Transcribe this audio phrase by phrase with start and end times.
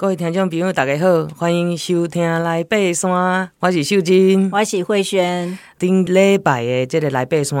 [0.00, 3.10] 各位听众朋友，大家好，欢迎收听《来爬山》，
[3.58, 5.58] 我是秀珍，我是慧萱。
[5.78, 7.58] 顶礼拜的这个《来爬山》，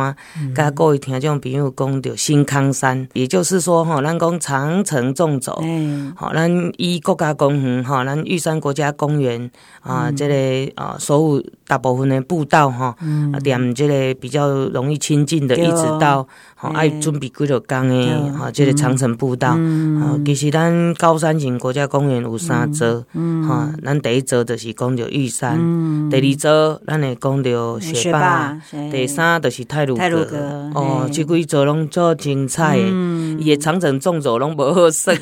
[0.54, 5.52] 跟、嗯、各位听众朋友讲到新康山，也就是说，吼，咱讲长城纵走，
[6.16, 9.50] 好、嗯，咱依国家公园，吼，咱玉山国家公园
[9.82, 16.26] 啊，嗯、这个啊，所有大部分的步道，哈、嗯，啊，点这个比较容易亲近的，一直到，
[16.56, 22.20] 吼，爱准备几多工的，吼，即个长城步道，嗯、啊，其实咱高山型国家公园。
[22.20, 28.60] 有三座，哈、嗯，咱、嗯、第一座就是讲着玉山，嗯、第二座咱会讲着雪霸，
[28.92, 35.16] 第三就是泰鲁阁，哦，即几座拢做精彩的，伊、嗯、的长城纵走拢无好算，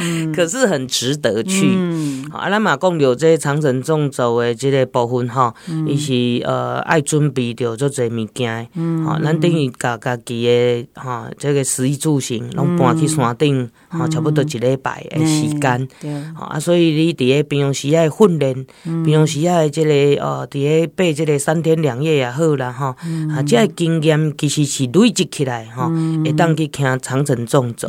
[0.00, 1.68] 嗯、可是很值得去。
[1.74, 5.54] 嗯、啊，咱嘛讲到这长城纵走的这个部分哈，
[5.86, 15.88] 伊、嗯、是呃爱准备着做侪物件，吼、嗯，咱等于家家己的哈，这个食衣住行拢搬去山顶，哈、嗯，差不多一礼拜诶时间，
[16.34, 19.90] 吼啊，所以你伫咧平常时爱训练，平常时爱即个
[20.24, 22.94] 哦，伫咧爬即个三天两夜也好啦，哈，
[23.34, 25.90] 啊，即个经验其实是累积起来，哈，
[26.24, 27.88] 会当去行长城纵走，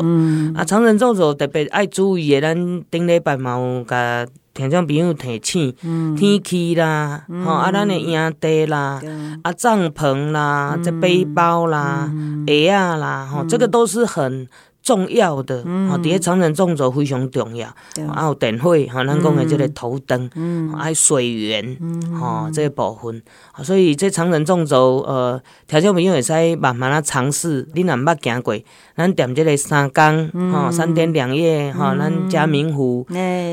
[0.56, 5.72] 啊，长城纵走特别爱注意诶，咱顶礼拜嘛有甲听众朋友提醒，
[6.18, 9.00] 天气啦，吼，啊，咱的营地啦，
[9.44, 12.12] 啊，帐篷啦，这背包啦，
[12.48, 14.48] 鞋啊啦，吼，这个都是很。
[14.84, 17.68] 重要的，哈，第一长城纵走非常重要，
[18.10, 21.78] 啊有电火，哈，咱讲的即个头灯，嗯，还有水源，
[22.20, 23.22] 哈，这个部分，
[23.64, 28.58] 所以这长城纵走，呃，听众朋友会使慢慢啊尝试，你若毋捌行过，
[28.98, 33.06] 咱踮即个三工，哈，三天两夜，哈，咱嘉明湖，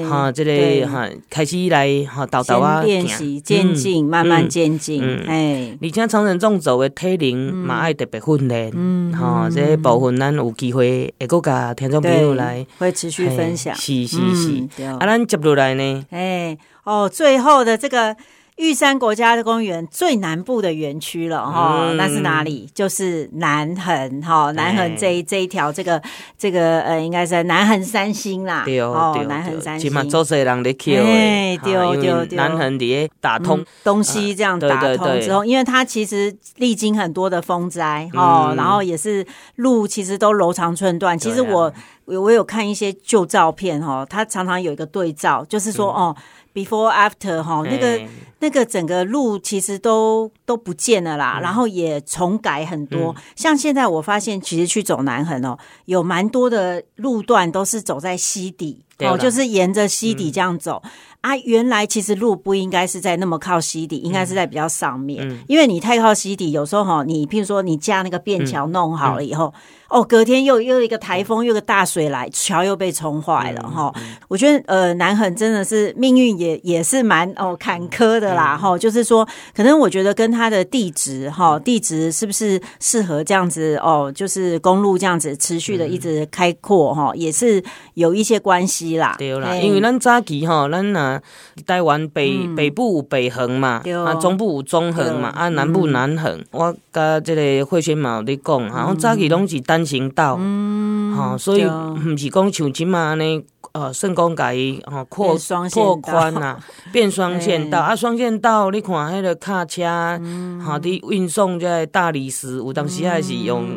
[0.09, 11.15] 哈，这个哈，开始来哈，导导啊，练习渐进，慢慢渐进，哎，而且长城纵走的体能嘛爱特别训练，嗯，哈，这个部分咱有机会。
[11.19, 13.75] 会阁甲听众朋友来，会持续分享。
[13.75, 16.07] 是是是，嗯、啊，咱接落来呢？
[16.11, 18.17] 哎，哦，最后的这个。
[18.59, 22.69] 玉山国家的公园最南部的园区了哈，那是哪里？
[22.75, 26.03] 就是南横哈，南横这一这一条这个
[26.37, 28.65] 这个呃，应该是南横三星啦。
[28.65, 29.89] 对哦，南横三星。
[29.89, 41.17] 起码做些人的 Q 哎，对对对，南横的打通东西这样打通之后，因为它其实历经很多的风灾哦，然后也是路其实都柔肠寸断。
[41.17, 41.73] 其实我
[42.07, 46.17] 我有看一些旧照片哈，它常常有一个对照，就是说哦。
[46.59, 48.01] Before after 哈，那个
[48.41, 53.15] 那个整个路其实都都不见了啦，然后也重改很多。
[53.37, 60.83] 像现在我发现，其实去走南横哦，有蛮多的路段都是走在溪底哦，就是沿着溪底这样走。
[61.21, 61.37] 啊。
[61.37, 69.53] 原来其实路不应该是在那么靠溪底，应该是在比较上面，因为你太靠溪底，有时候哈，你譬如说你架那个便桥弄好了以后。
[69.91, 73.91] 哦，隔天又又一个台风，又个大水来，桥又被冲坏了哈。
[74.29, 78.71] 我觉得呃，南横真的是命运也也也是蛮哦坎坷的啦哈。
[78.71, 84.11] 嗯、就是说，可能我觉得跟它的地质哈，地质是不是适合这样子哦？
[84.15, 87.63] 就是公路这样子持续的一直开阔哈，嗯、也是
[87.95, 89.15] 有一些关系啦。
[89.19, 91.21] 对啦，因为咱早期哈，咱啊
[91.67, 96.33] 台湾北、嗯、北部有北横嘛，啊、哦、中部有中横嘛，对啊南部南横。
[96.33, 103.45] 嗯、我甲这个慧萱嘛有咧讲然后早期拢是单行道，嗯，哈，所以毋是讲像即嘛安尼，
[103.79, 105.37] 呃，算讲甲伊吼扩
[105.73, 106.59] 扩宽呐，
[106.93, 107.81] 变双线 道。
[107.81, 113.69] 啊，双线道你看迄个卡车，哈，伫运送在大理石，有当时还是用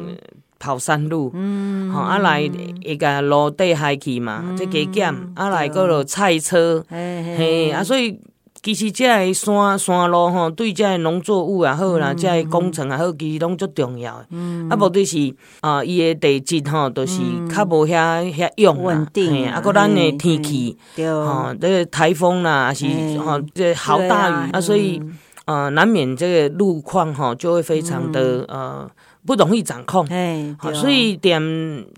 [0.58, 2.50] 跑山路，嗯，哈，啊来。
[2.84, 8.20] 会甲路底下去嘛，再加减，啊来个落菜车，嘿，啊所以。
[8.64, 14.28] 其实这个山山路吼，对这个农作物也好啦，这个工程也好，其实拢足重要的。
[14.30, 17.20] 嗯，啊，无就是啊，伊的地质吼，都是
[17.50, 18.84] 较无遐遐用啦。
[18.84, 19.48] 稳定。
[19.48, 22.86] 啊，搁咱的天气，吼，这个台风啦，还是
[23.18, 25.02] 吼，这豪大雨啊，所以
[25.46, 28.90] 啊，难免这个路况吼，就会非常的呃。
[29.24, 30.08] 不容易掌控，
[30.58, 31.40] 好，所以点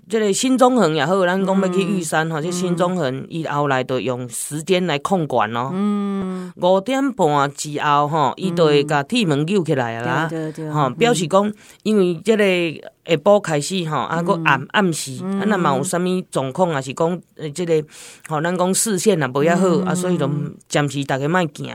[0.08, 5.70] 这个新中横也好，咱讲要去玉山吼，这新中横伊后来都用时间来控管咯。
[5.72, 10.26] 嗯，五点半之后吼，伊就会甲铁门救起来啦。
[10.28, 11.50] 对对对，吼，表示讲，
[11.82, 12.44] 因为这个
[13.06, 16.82] 下晡开始吼，啊，个暗暗时，啊，若嘛有啥物状况也？
[16.82, 17.82] 是讲呃，这个
[18.28, 20.30] 吼，咱讲视线也无遐好，啊，所以就
[20.68, 21.72] 暂时逐个莫行。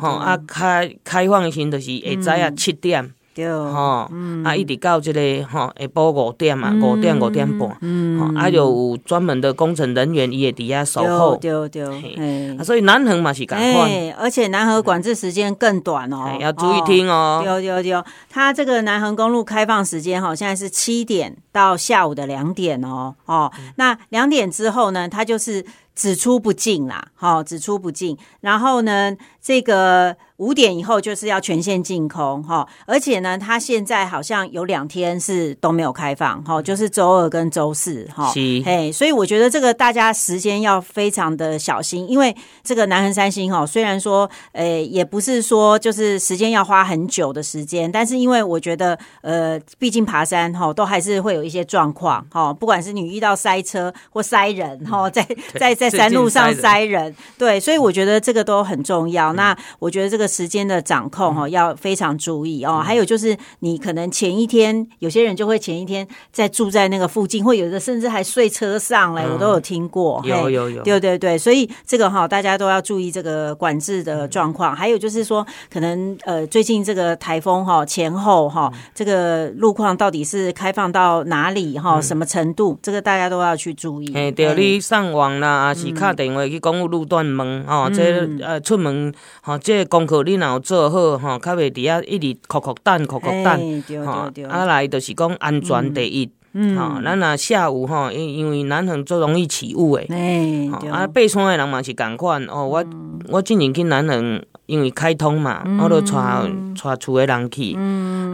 [0.00, 3.12] 吼，啊，开开放的时阵就是会知啊七点。
[3.36, 4.10] 对，吼，
[4.44, 21.36] 啊，一直到这个吼，下晡五点嘛，五点五点半，嗯，啊，有专门的工程人员伊会伫遐守候，对对，啊，所以南横嘛是赶快，而且南横管制时间更短哦，要注意听哦，对对对，它这个南横公路开放时间哈，现在是七点。
[21.56, 25.64] 到下午的两点哦哦，那两点之后呢，它就是
[25.94, 30.14] 只出不进啦，好，只出不进，然后呢，这个。
[30.38, 38.30] 五点以后就是要全线净空哈，而且呢，它现在好像有两天是都没有开放哈，就是周二跟周四哈。
[38.34, 55.26] 嘿，所以我觉得这个大家时间要非常的小心，因为这个南横三星哈，虽然说呃也不是说就是时间要花很久的时间，但是因为我觉得呃，毕竟爬山哈，都还是会有一些状况哈，不管是你遇到塞车或塞人哈，在
[55.58, 59.32] 在在山路上塞人，对，所以我觉得这个都很重要。
[59.32, 60.26] 那我觉得这个。
[60.36, 62.82] 时间的掌控哈，要非常注意哦。
[62.84, 70.20] 还有就是，你可能前一天有些人就会前一天在住在那个附近，或有的甚至还睡车上嘞，我都有听过。
[70.24, 74.74] 有有有，对对对，所以这个哈，大家都要注意这个管制的状况。
[74.74, 84.12] 还有就是说，可能呃，最近这个台风哈前后哈，这个路况到底是开放到哪里哈，什么程度，这个大家都要去注意。
[84.14, 89.12] 哎，对，你上网啦，还是打电话去公务路段问哦，这呃出门
[89.42, 90.22] 哈，这功课。
[90.24, 96.76] 你若有做好吼，较袂伫遐一直哭哭等、哭哭等，吼，啊来就是讲安全第一，嗯。
[96.76, 102.84] 吼，咱若下午吼，因因为南横最容易起雾诶，啊，爬山诶人嘛是共款哦，我
[103.28, 107.74] 我之前去南横，因为开通嘛，我都带带厝诶人去，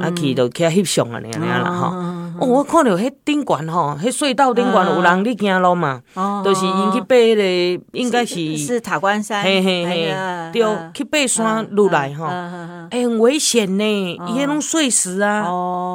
[0.00, 2.11] 啊去就去翕相啊，尔尔啦吼。
[2.42, 6.02] 哦，我看到迄顶悬吼，迄隧道顶悬有人咧行路嘛，
[6.44, 10.14] 就是因去爬迄个，应该是是塔关山，嘿嘿嘿，
[10.52, 10.62] 对，
[10.92, 13.84] 去爬山路来吼，哎，很危险呢，
[14.28, 15.46] 伊迄种碎石啊，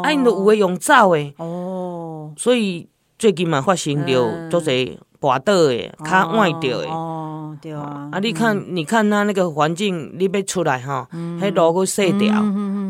[0.04, 2.88] 啊，因都有诶用走诶，哦，所以
[3.20, 11.08] 最近嘛发生着做侪跋倒诶，较坏着诶，哦，对啊，啊，你看，你看他那个环境，你要出来哈，
[11.42, 12.34] 迄路去细条，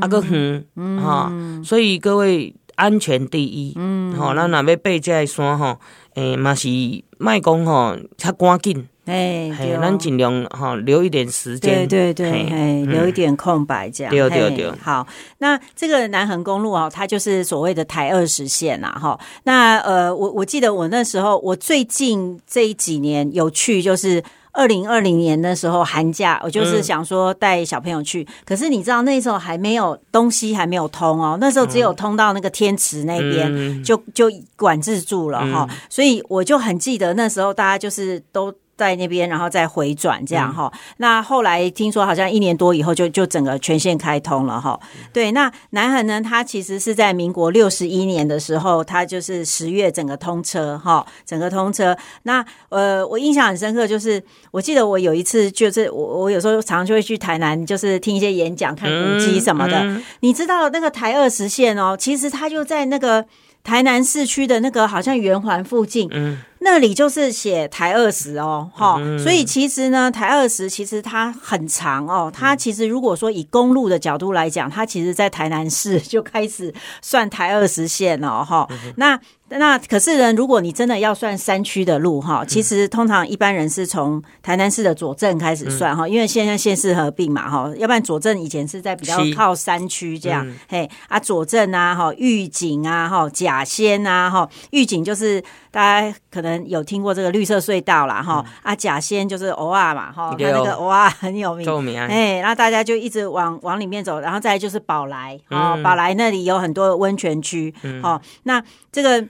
[0.02, 0.66] 啊，个远，
[1.02, 1.32] 哈，
[1.64, 2.54] 所以各位。
[2.78, 5.78] 安全第一，嗯，吼，咱若要爬这山吼，
[6.14, 6.70] 诶，嘛是
[7.18, 9.52] 卖讲吼，较赶紧，哎，
[9.82, 14.72] 咱尽量哈留一点时间，对对对，哎，留一点空白这样，对对对。
[14.80, 15.06] 好，
[15.40, 19.20] 那这个南横公路啊，它就是所谓的台二十线呐，哈。
[19.44, 24.24] 那呃，我我记得我那时候，我最近这几年有去，就是。
[24.58, 38.52] 二零二零年的时候寒假，我就是想说带小朋友去，嗯、可是你知道那时候还没有东西还没有通哦，那时候只有通到那个天池那边，嗯、就就管制住了哈，嗯、所以我就很记得那时候大家就是都。
[38.78, 40.72] 在那边，然后再回转这样哈。
[40.72, 44.80] 嗯、那后来听说好像一年多以后就就整个全线开通了哈。
[44.96, 51.98] 嗯、对，那南横呢，它其实是在民国六十一年的时候，它就是十月整个通车哈，整个通车。
[52.24, 59.80] 那呃，我印象很深刻，就是我记得我有一次就是我我有时候常常就会去台南，就是听一些演讲、看古迹什么的。
[59.80, 63.26] 嗯嗯、你知道那个台二十线哦，其实它就在那个
[63.64, 66.08] 台南市区的那个好像圆环附近。
[66.12, 66.38] 嗯。
[66.70, 79.18] 那里就是写台二十哦，哈、嗯，所以其实呢，台二十其实它很长哦，它其实如果说以公路的角度来讲，它其实在台南市就开始算台二十线了哈，嗯、那。
[79.50, 95.42] 那可是呢，如果你真的要算山区的路哈，其实通常一般人是从台南市的左镇开始算哈，嗯、因为现在县市合并嘛哈，要不然左镇以前是在比较靠山区这样，嗯、嘿啊左镇啊哈，玉井啊哈，甲仙啊哈，玉井就是
[95.72, 107.74] 大家可能有听过这个绿色隧道啦哈，嗯、啊甲仙就是偶尔嘛哈，它那个偶尔很有名，哎，然后大家就一直往往里面走，然后再来就是宝来啊，宝来那里有很多温泉区，
[108.04, 109.26] 哦、嗯，那这个。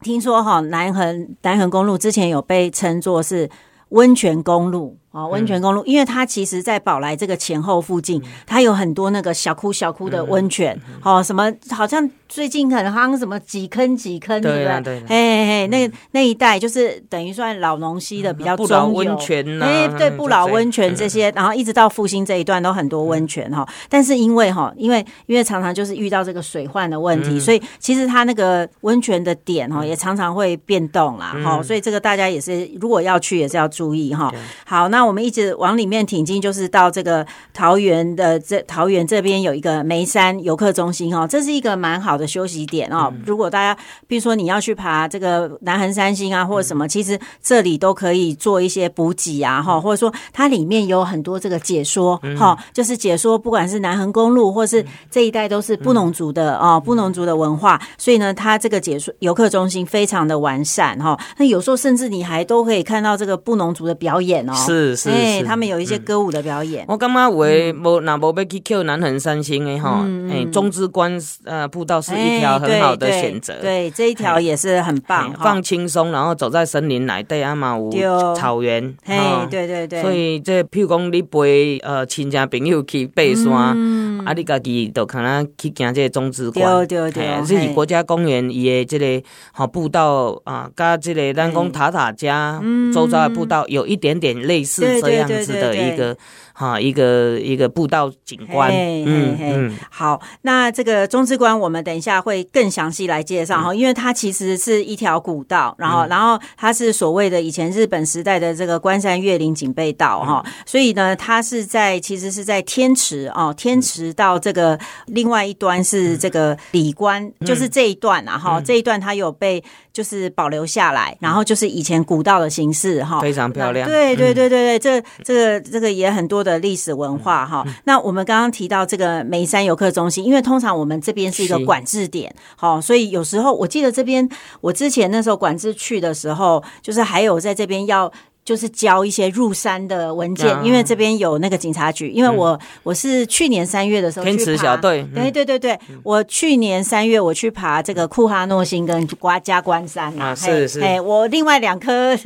[0.00, 3.50] 听说哈，南横南横公路之前有被称作是
[3.90, 4.96] 温泉公路。
[5.18, 15.02] 啊，温泉公路，因为它其实，在宝来这个前后附近，它有很多那个小窟小窟的温泉，哦，什么好像最近很夯，什么几坑几坑，对不对？
[15.08, 23.68] 嘿嘿，那那一带就是等于算老农溪的比较中游，温泉，哎，对，不老温泉这些，然后一直到复兴这一段都很多温泉哈。
[23.88, 31.60] 但是因为哈，因为因为常常就是遇到这个水患的问题，所以其实它那个温泉的点哈，也常常会变动啦，哈。
[31.60, 34.32] 所以这个大家也是如果要去，也是要注意哈。
[34.64, 35.07] 好，那。
[35.08, 43.10] 我们一直往里面挺进，就是到这个桃园的这桃园这边有一个梅山游客中心哦，这是一个蛮好的休息点哦。
[43.24, 61.18] 如果大家比如说你要去爬这个南横三星啊，或者什么，其实这里都可以做一些补给啊，哈，或者说它里面有很多这个解说哈，就是解说不管是南横公路或是这一带都是布农族的哦，布农族的文化，所以呢，它这个解说游客中心非常的完善哈。
[61.38, 64.87] 那有时候甚至你还都可以看到这个布农族的表演哦，是。
[64.96, 66.84] 是是，哎，他们有一些歌舞的表演。
[66.88, 73.54] 我感觉有诶，无那无要去扣南横三星诶哈，哎，中之关呃步道是一条很好的选择。
[73.60, 78.94] 对，这一条也是很棒，放轻松，然后走在森林内底，啊嘛有草原。
[79.04, 79.16] 嘿，
[79.50, 80.02] 对对对。
[80.02, 86.86] 所以这譬如讲你陪呃亲戚朋友去爬山，啊你家己就可能去行这个中之关。
[86.86, 92.60] 对对对，这是国家公园伊的这个好步道啊，加这个咱讲塔塔加
[92.92, 96.16] 周遭的步道有一点点类似这样子的一个。
[96.58, 126.48] 哈，一个一个步道景观，嗯嗯，好，那这个中之关我们等一下会更详细来介绍哈，因为它其实是一条古道，然后然后它是所谓的以前日本时代的这个关山越岭警备道哈，所以呢，它是在其实是在天池哦，天池到这个另外一端是这个里关，就是这一段啊哈，这一段它有被就是保留下来，然后就是以前古道的形式哈，非常漂亮，对对对对对，这这个这个也很多的。
[126.48, 134.26] 的历史文化哈，那我们刚刚提到这个梅山游客中心，因为通常我们这边是一个管制点，好，所以有时候我记得这边
[134.62, 138.10] 我之前那时候管制去的时候，就是还有在这边要。
[138.48, 142.08] 就是交一些入山的文件，因为这边有那个警察局。
[142.08, 152.18] 因为我我是去年三月的时候去爬，天池小队，对对对对，我去年三月我去爬这个库哈诺星跟瓜加关山啊，是是，哎，我另外两颗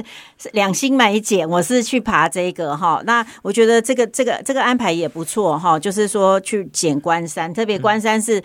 [0.53, 3.03] 两星没减，我是去爬这个哈。
[3.05, 8.41] 那我觉得这个这个这个安排也不错哈，就是说去捡关山，特别关山是。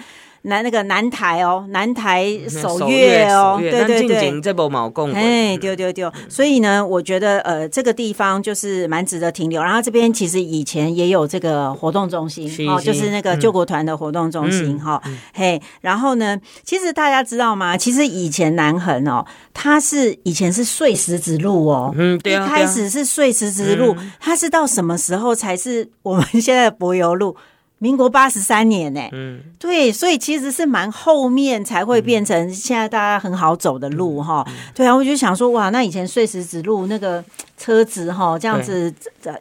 [0.48, 9.62] 南那个南台哦，南台首月哦，对对对，这部毛共哎，丢丢丢，所以呢，我觉得呃，这个地方就是蛮值得停留。
[9.62, 15.02] 然后这边其实以前也有这个活动中心哦，就是那个救国团的活动中心哈，
[15.34, 15.62] 嘿。
[15.82, 17.76] 然后呢，其实大家知道吗？
[17.78, 27.36] 其实以前南横哦，它是以前是碎石子路哦，嗯，对啊，一开始是碎石子路，它是到什么时候才是我们 现在的柏油路？
[27.80, 34.44] 民国八十三年呢、欸，嗯，对，所以其实是蛮后面才会变成现在大家很好走的路哈。
[34.48, 37.24] 嗯、对啊，我就想说，哇，那以前碎石子路那个
[37.56, 38.92] 车子哈，这样子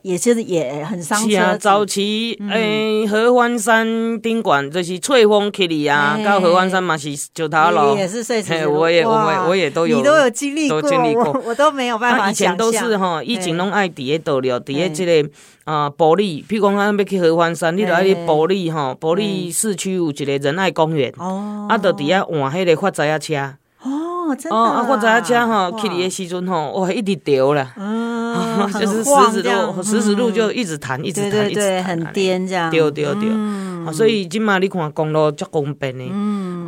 [0.02, 1.30] 也其实也很伤车。
[1.30, 8.74] 是啊，早期诶，合欢山宾馆就是翠峰去里啊，到合欢山嘛是九塔楼，也是碎石路。
[8.74, 12.30] 我也我也我也都有，你都有经历过，经历过我，我都没有办法。
[12.30, 15.30] 以前都是哈，以前拢爱伫个道了，伫个这个。
[15.66, 17.92] 啊，玻璃，譬如讲，咱要去合欢山，你着
[18.26, 23.34] 爱去埔里吼，埔里市区有一个仁爱公园，啊，着伫遐换迄个发财啊车，
[23.82, 27.72] 哦，真的，啊，发财啊车吼，去哩个时阵吼，哇，一直掉啦，
[28.78, 36.04] 就是石子路，石子路就一直弹，一直弹，一直弹，很颠这样，对对对，所以今嘛你看公路足方便的，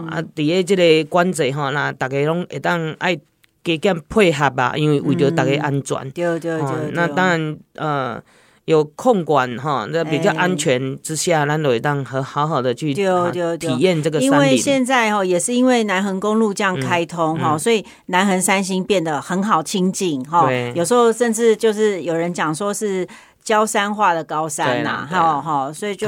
[0.08, 3.16] 啊，伫个这个管制吼，那大家拢会当爱
[3.64, 8.22] 加减配合吧，因为为着大家安全，对对对，那当然，呃。
[8.68, 14.20] 有控管哈，那比较安全之下，咱就会当和好好的去体验这个。
[14.20, 20.46] 因为现在哈，也是因为南横公路这样开通哈，所以南横三星变得很好亲近哈。
[20.74, 23.08] 有时候甚至就是有人讲说是
[23.42, 26.06] 焦山化的高山呐，哈哈，所以就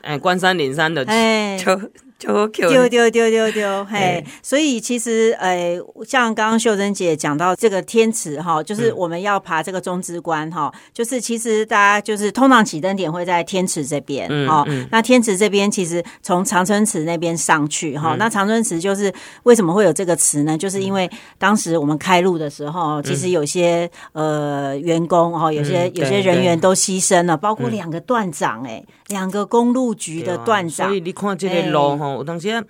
[0.00, 1.78] 哎，关山岭山的哎就。
[2.18, 2.48] 丢
[2.88, 4.24] 丢丢丢丢，嘿！
[4.42, 14.66] 所以其实，呃，像刚刚秀珍姐讲到这个天池哈，就是我们要爬这个中之关哈，就是其实大家就是通常起登点会在天池这边哈。
[14.90, 19.12] 那天池这边其实从长春池那边上去哈，那长春池就是
[19.44, 20.58] 为什么会有这个池呢？
[20.58, 21.08] 就是因为
[21.38, 30.88] 当时我们开路的时候，其实有些呃员工哈，有些有些人员都牺牲了，包括两个段长哎，两个公路局的段长。
[30.88, 32.07] 所以你看这个路哈。
[32.14, 32.64] 有当时，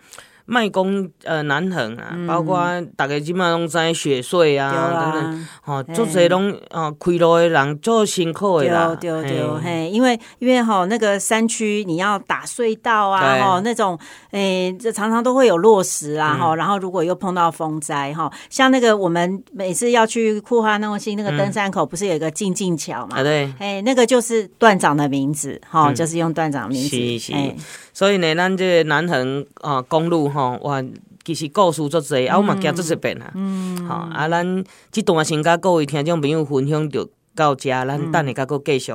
[0.50, 2.59] 卖工呃南横啊，包括
[2.97, 13.99] 大家即马拢知雪穗啊，等等，吼，做这拢啊开路的人做辛苦的啦，对对对，嘿，因为因为吼那个山区你要打隧道啊，吼那种
[14.31, 23.23] 诶，这常常都会有落石啊，吼，然后如果又碰到风灾哈，像那个我们每次要去库哈诺星那个登山口，不是有一个静静桥嘛？
[23.23, 26.97] 对，哎，那个就是段长的名字，哈，就是用段长名字，
[27.35, 27.55] 哎。
[27.93, 30.80] 所以呢，咱这个南横啊公路吼，哇，
[31.25, 33.33] 其实故事足侪，啊，我嘛行足一遍啊。
[33.35, 38.92] 嗯，好，啊，咱即段先甲各位听众朋友分享着到遮，咱等下甲佫继续。